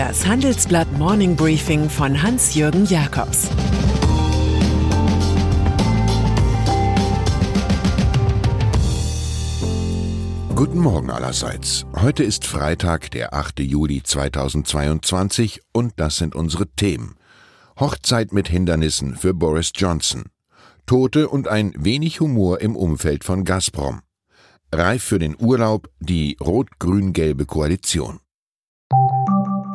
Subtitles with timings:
[0.00, 3.50] Das Handelsblatt Morning Briefing von Hans-Jürgen Jakobs
[10.54, 11.84] Guten Morgen allerseits.
[11.94, 13.60] Heute ist Freitag, der 8.
[13.60, 17.16] Juli 2022 und das sind unsere Themen.
[17.78, 20.30] Hochzeit mit Hindernissen für Boris Johnson.
[20.86, 24.00] Tote und ein wenig Humor im Umfeld von Gazprom.
[24.74, 28.20] Reif für den Urlaub die rot-grün-gelbe Koalition.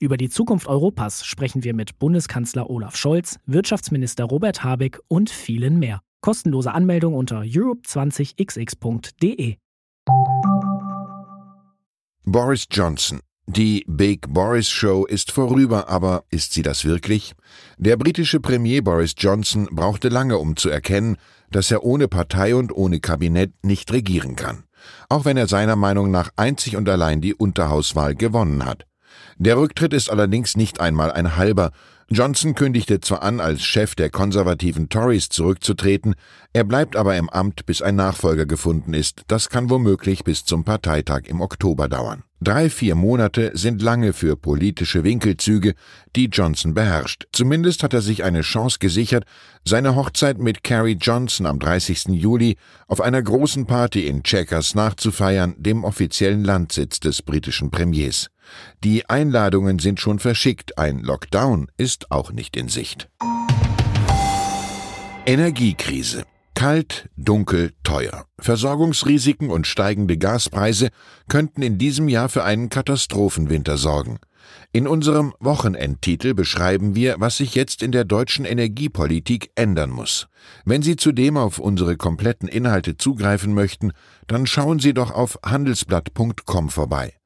[0.00, 5.80] Über die Zukunft Europas sprechen wir mit Bundeskanzler Olaf Scholz, Wirtschaftsminister Robert Habeck und vielen
[5.80, 6.02] mehr.
[6.20, 9.56] Kostenlose Anmeldung unter europe20xx.de.
[12.24, 13.18] Boris Johnson.
[13.48, 17.32] Die Big Boris Show ist vorüber, aber ist sie das wirklich?
[17.76, 21.16] Der britische Premier Boris Johnson brauchte lange, um zu erkennen,
[21.50, 24.62] dass er ohne Partei und ohne Kabinett nicht regieren kann.
[25.08, 28.87] Auch wenn er seiner Meinung nach einzig und allein die Unterhauswahl gewonnen hat.
[29.38, 31.70] Der Rücktritt ist allerdings nicht einmal ein halber.
[32.10, 36.14] Johnson kündigte zwar an, als Chef der konservativen Tories zurückzutreten,
[36.54, 39.24] er bleibt aber im Amt, bis ein Nachfolger gefunden ist.
[39.28, 42.22] Das kann womöglich bis zum Parteitag im Oktober dauern.
[42.40, 45.74] Drei, vier Monate sind lange für politische Winkelzüge,
[46.16, 47.26] die Johnson beherrscht.
[47.32, 49.24] Zumindest hat er sich eine Chance gesichert,
[49.64, 52.06] seine Hochzeit mit Carrie Johnson am 30.
[52.10, 58.28] Juli auf einer großen Party in Chequers nachzufeiern, dem offiziellen Landsitz des britischen Premiers.
[58.84, 63.08] Die Einladungen sind schon verschickt, ein Lockdown ist auch nicht in Sicht.
[65.26, 66.24] Energiekrise.
[66.54, 68.24] Kalt, dunkel, teuer.
[68.40, 70.88] Versorgungsrisiken und steigende Gaspreise
[71.28, 74.18] könnten in diesem Jahr für einen Katastrophenwinter sorgen.
[74.72, 80.28] In unserem Wochenendtitel beschreiben wir, was sich jetzt in der deutschen Energiepolitik ändern muss.
[80.64, 83.92] Wenn Sie zudem auf unsere kompletten Inhalte zugreifen möchten,
[84.26, 87.17] dann schauen Sie doch auf handelsblatt.com vorbei.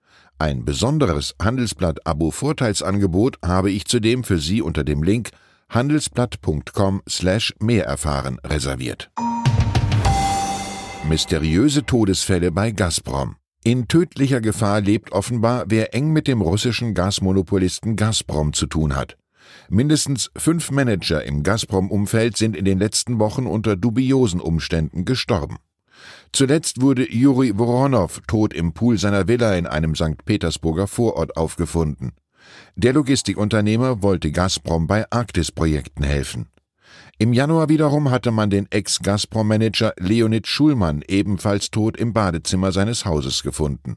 [0.43, 5.31] Ein besonderes Handelsblatt-Abo-Vorteilsangebot habe ich zudem für Sie unter dem Link
[5.69, 9.13] handelsblatt.com slash mehr erfahren reserviert.
[11.09, 13.37] Mysteriöse Todesfälle bei Gazprom.
[13.63, 19.17] In tödlicher Gefahr lebt offenbar, wer eng mit dem russischen Gasmonopolisten Gazprom zu tun hat.
[19.69, 25.59] Mindestens fünf Manager im Gazprom-Umfeld sind in den letzten Wochen unter dubiosen Umständen gestorben.
[26.33, 30.25] Zuletzt wurde Juri Voronow tot im Pool seiner Villa in einem St.
[30.25, 32.13] Petersburger Vorort aufgefunden.
[32.77, 36.49] Der Logistikunternehmer wollte Gazprom bei Arktis-Projekten helfen.
[37.19, 43.43] Im Januar wiederum hatte man den Ex-Gazprom-Manager Leonid Schulmann ebenfalls tot im Badezimmer seines Hauses
[43.43, 43.97] gefunden.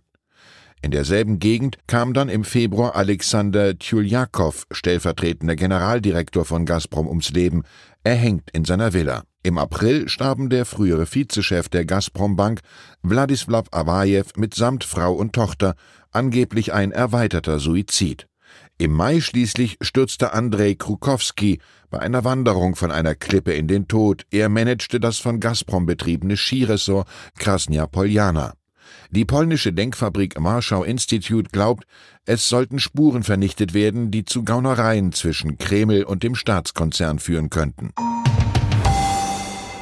[0.81, 7.63] In derselben Gegend kam dann im Februar Alexander Tjuljakow, stellvertretender Generaldirektor von Gazprom, ums Leben,
[8.05, 9.23] erhängt in seiner Villa.
[9.43, 12.61] Im April starben der frühere Vizechef der Gazprom-Bank,
[13.03, 15.75] Wladislav Awajew, mitsamt Frau und Tochter,
[16.11, 18.27] angeblich ein erweiterter Suizid.
[18.77, 24.25] Im Mai schließlich stürzte Andrei Krukowski bei einer Wanderung von einer Klippe in den Tod.
[24.31, 28.53] Er managte das von Gazprom betriebene Skiressort Krasnia Poljana.
[29.09, 31.85] Die polnische Denkfabrik Warschau Institute glaubt,
[32.25, 37.91] es sollten Spuren vernichtet werden, die zu Gaunereien zwischen Kreml und dem Staatskonzern führen könnten.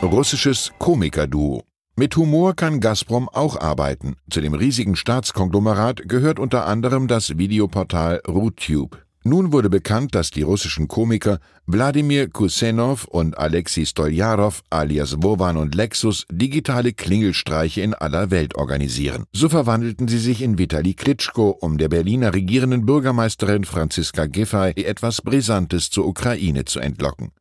[0.02, 1.64] Russisches Komikerduo
[1.96, 4.16] mit Humor kann Gazprom auch arbeiten.
[4.28, 9.03] Zu dem riesigen Staatskonglomerat gehört unter anderem das Videoportal RuTube.
[9.26, 15.76] Nun wurde bekannt, dass die russischen Komiker Wladimir Kusenov und Alexei Stoljarov alias Wovan und
[15.76, 19.24] Lexus digitale Klingelstreiche in aller Welt organisieren.
[19.32, 25.22] So verwandelten sie sich in Vitali Klitschko, um der Berliner regierenden Bürgermeisterin Franziska Giffey etwas
[25.22, 27.32] Brisantes zur Ukraine zu entlocken.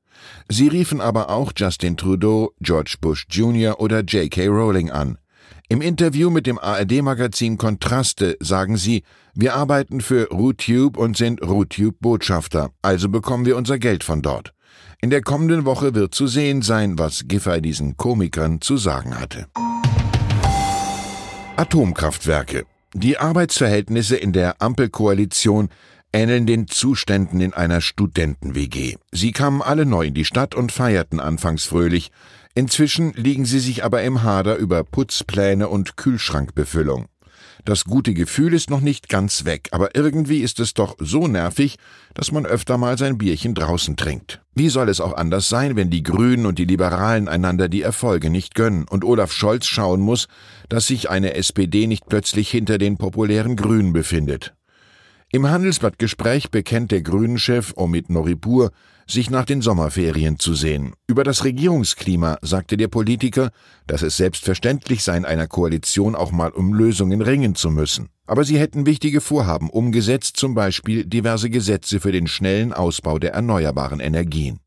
[0.48, 3.80] Sie riefen aber auch Justin Trudeau, George Bush Jr.
[3.80, 4.46] oder J.K.
[4.46, 5.18] Rowling an.
[5.68, 9.02] Im Interview mit dem ARD-Magazin Kontraste sagen sie,
[9.34, 14.52] wir arbeiten für RooTube und sind RooTube-Botschafter, also bekommen wir unser Geld von dort.
[15.00, 19.46] In der kommenden Woche wird zu sehen sein, was Giffey diesen Komikern zu sagen hatte.
[21.56, 22.66] Atomkraftwerke.
[22.94, 25.70] Die Arbeitsverhältnisse in der Ampelkoalition
[26.12, 28.96] ähneln den Zuständen in einer Studenten-WG.
[29.12, 32.10] Sie kamen alle neu in die Stadt und feierten anfangs fröhlich.
[32.54, 37.06] Inzwischen liegen sie sich aber im Hader über Putzpläne und Kühlschrankbefüllung.
[37.64, 41.76] Das gute Gefühl ist noch nicht ganz weg, aber irgendwie ist es doch so nervig,
[42.12, 44.42] dass man öfter mal sein Bierchen draußen trinkt.
[44.54, 48.30] Wie soll es auch anders sein, wenn die Grünen und die Liberalen einander die Erfolge
[48.30, 50.26] nicht gönnen und Olaf Scholz schauen muss,
[50.68, 54.54] dass sich eine SPD nicht plötzlich hinter den populären Grünen befindet?
[55.34, 58.70] Im Handelsblattgespräch bekennt der Grünen-Chef Omid Noripur,
[59.06, 60.92] sich nach den Sommerferien zu sehen.
[61.06, 63.50] Über das Regierungsklima sagte der Politiker,
[63.86, 68.10] dass es selbstverständlich sei, in einer Koalition auch mal um Lösungen ringen zu müssen.
[68.26, 73.32] Aber sie hätten wichtige Vorhaben umgesetzt, zum Beispiel diverse Gesetze für den schnellen Ausbau der
[73.32, 74.60] erneuerbaren Energien.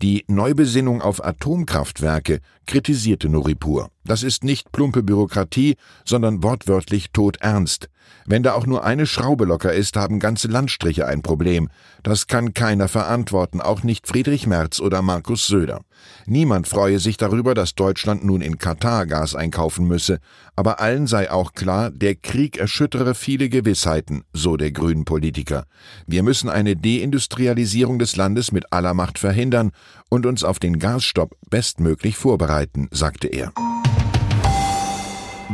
[0.00, 3.90] Die Neubesinnung auf Atomkraftwerke kritisierte Noripur.
[4.04, 5.74] Das ist nicht plumpe Bürokratie,
[6.04, 7.88] sondern wortwörtlich todernst.
[8.26, 11.68] Wenn da auch nur eine Schraube locker ist, haben ganze Landstriche ein Problem.
[12.02, 15.80] Das kann keiner verantworten, auch nicht Friedrich Merz oder Markus Söder.
[16.26, 20.18] Niemand freue sich darüber, dass Deutschland nun in Katar Gas einkaufen müsse,
[20.56, 25.64] aber allen sei auch klar, der Krieg erschüttere viele Gewissheiten, so der grünen Politiker.
[26.06, 29.70] Wir müssen eine Deindustrialisierung des Landes mit aller Macht verhindern
[30.10, 33.52] und uns auf den Gasstopp bestmöglich vorbereiten, sagte er.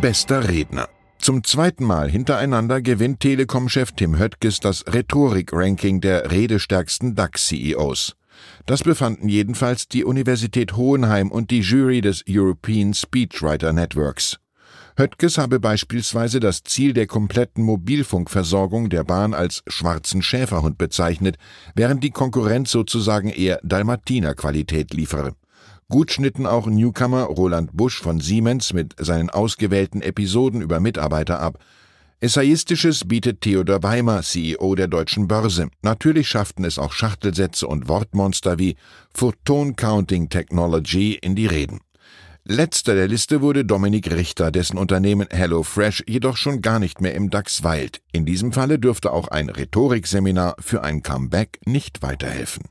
[0.00, 0.88] Bester Redner.
[1.24, 8.14] Zum zweiten Mal hintereinander gewinnt Telekom-Chef Tim Höttges das Rhetorik-Ranking der redestärksten DAX-CEOs.
[8.66, 14.38] Das befanden jedenfalls die Universität Hohenheim und die Jury des European Speechwriter Networks.
[14.98, 21.38] Höttges habe beispielsweise das Ziel der kompletten Mobilfunkversorgung der Bahn als schwarzen Schäferhund bezeichnet,
[21.74, 25.34] während die Konkurrenz sozusagen eher Dalmatiner-Qualität liefere.
[25.90, 31.58] Gut schnitten auch Newcomer Roland Busch von Siemens mit seinen ausgewählten Episoden über Mitarbeiter ab.
[32.20, 35.68] Essayistisches bietet Theodor Weimer, CEO der Deutschen Börse.
[35.82, 38.76] Natürlich schafften es auch Schachtelsätze und Wortmonster wie
[39.12, 41.80] Photon Counting Technology in die Reden.
[42.46, 47.28] Letzter der Liste wurde Dominik Richter, dessen Unternehmen HelloFresh jedoch schon gar nicht mehr im
[47.28, 48.00] DAX weilt.
[48.12, 52.64] In diesem Falle dürfte auch ein Rhetorikseminar für ein Comeback nicht weiterhelfen.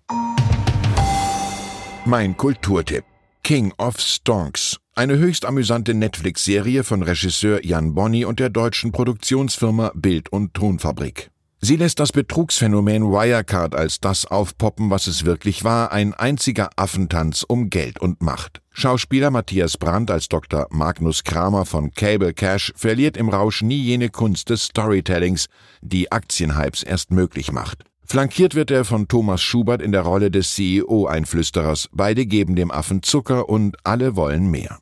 [2.05, 3.05] Mein Kulturtipp.
[3.43, 4.77] King of Stonks.
[4.93, 11.31] Eine höchst amüsante Netflix-Serie von Regisseur Jan Bonny und der deutschen Produktionsfirma Bild- und Tonfabrik.
[11.61, 17.45] Sie lässt das Betrugsphänomen Wirecard als das aufpoppen, was es wirklich war, ein einziger Affentanz
[17.47, 18.61] um Geld und Macht.
[18.73, 20.67] Schauspieler Matthias Brandt als Dr.
[20.71, 25.45] Magnus Kramer von Cable Cash verliert im Rausch nie jene Kunst des Storytellings,
[25.81, 27.85] die Aktienhypes erst möglich macht.
[28.05, 31.89] Flankiert wird er von Thomas Schubert in der Rolle des CEO-Einflüsterers.
[31.93, 34.77] Beide geben dem Affen Zucker und alle wollen mehr.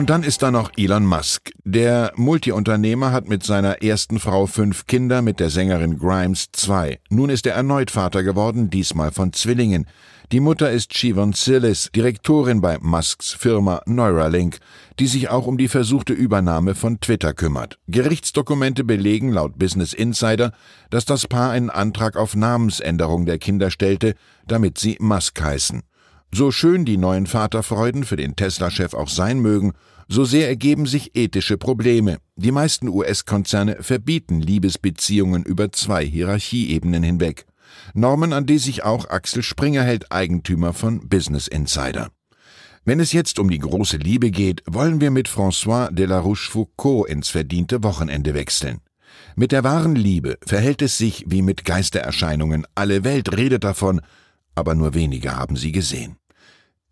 [0.00, 1.52] Und dann ist da noch Elon Musk.
[1.62, 7.00] Der Multiunternehmer hat mit seiner ersten Frau fünf Kinder, mit der Sängerin Grimes zwei.
[7.10, 9.86] Nun ist er erneut Vater geworden, diesmal von Zwillingen.
[10.32, 14.60] Die Mutter ist Siobhan Sillis, Direktorin bei Musks Firma Neuralink,
[14.98, 17.78] die sich auch um die versuchte Übernahme von Twitter kümmert.
[17.86, 20.52] Gerichtsdokumente belegen laut Business Insider,
[20.88, 24.14] dass das Paar einen Antrag auf Namensänderung der Kinder stellte,
[24.46, 25.82] damit sie Musk heißen.
[26.32, 29.72] So schön die neuen Vaterfreuden für den Tesla-Chef auch sein mögen,
[30.08, 32.18] so sehr ergeben sich ethische Probleme.
[32.36, 37.46] Die meisten US-Konzerne verbieten Liebesbeziehungen über zwei Hierarchieebenen hinweg.
[37.94, 42.10] Normen, an die sich auch Axel Springer hält, Eigentümer von Business Insider.
[42.84, 47.08] Wenn es jetzt um die große Liebe geht, wollen wir mit François de la Rochefoucauld
[47.08, 48.80] ins verdiente Wochenende wechseln.
[49.36, 52.66] Mit der wahren Liebe verhält es sich wie mit Geistererscheinungen.
[52.74, 54.00] Alle Welt redet davon,
[54.54, 56.16] aber nur wenige haben sie gesehen.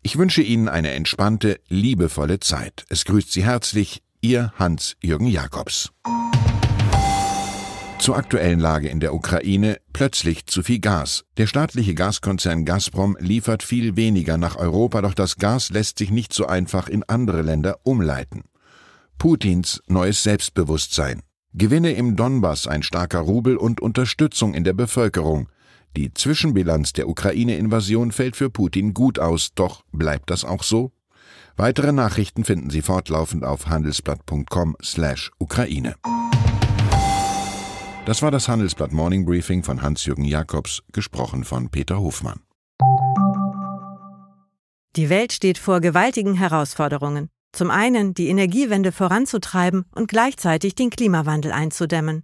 [0.01, 2.85] Ich wünsche Ihnen eine entspannte, liebevolle Zeit.
[2.87, 5.91] Es grüßt Sie herzlich Ihr Hans-Jürgen Jakobs.
[7.99, 11.25] Zur aktuellen Lage in der Ukraine plötzlich zu viel Gas.
[11.35, 16.31] Der staatliche Gaskonzern Gazprom liefert viel weniger nach Europa, doch das Gas lässt sich nicht
[16.31, 18.43] so einfach in andere Länder umleiten.
[19.17, 21.23] Putins neues Selbstbewusstsein.
[21.53, 25.49] Gewinne im Donbass, ein starker Rubel und Unterstützung in der Bevölkerung.
[25.97, 30.91] Die Zwischenbilanz der Ukraine-Invasion fällt für Putin gut aus, doch bleibt das auch so?
[31.57, 35.95] Weitere Nachrichten finden Sie fortlaufend auf handelsblatt.com/Ukraine.
[38.05, 42.39] Das war das Handelsblatt Morning Briefing von Hans-Jürgen Jakobs, gesprochen von Peter Hofmann.
[44.95, 47.29] Die Welt steht vor gewaltigen Herausforderungen.
[47.51, 52.23] Zum einen die Energiewende voranzutreiben und gleichzeitig den Klimawandel einzudämmen.